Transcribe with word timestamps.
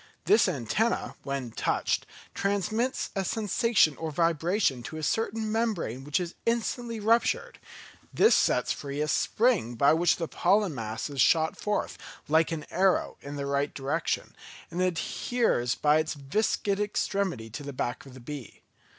This 0.25 0.47
antenna, 0.49 1.15
when 1.21 1.51
touched, 1.51 2.07
transmits 2.33 3.11
a 3.15 3.23
sensation 3.23 3.95
or 3.97 4.09
vibration 4.09 4.81
to 4.81 4.97
a 4.97 5.03
certain 5.03 5.51
membrane 5.51 6.03
which 6.03 6.19
is 6.19 6.33
instantly 6.43 6.99
ruptured; 6.99 7.59
this 8.11 8.33
sets 8.33 8.71
free 8.71 8.99
a 8.99 9.07
spring 9.07 9.75
by 9.75 9.93
which 9.93 10.15
the 10.15 10.27
pollen 10.27 10.73
mass 10.73 11.07
is 11.07 11.21
shot 11.21 11.55
forth, 11.55 11.99
like 12.27 12.51
an 12.51 12.65
arrow, 12.71 13.17
in 13.21 13.35
the 13.35 13.45
right 13.45 13.75
direction, 13.75 14.35
and 14.71 14.81
adheres 14.81 15.75
by 15.75 15.99
its 15.99 16.15
viscid 16.15 16.79
extremity 16.79 17.51
to 17.51 17.61
the 17.61 17.71
back 17.71 18.03
of 18.07 18.15
the 18.15 18.19
bee. 18.19 18.63